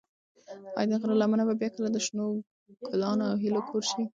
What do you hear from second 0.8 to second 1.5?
د غره لمنه